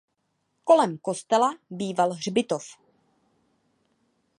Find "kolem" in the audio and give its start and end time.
0.63-0.97